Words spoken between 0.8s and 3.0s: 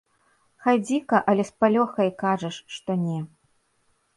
дзіка, але з палёгкай кажаш, што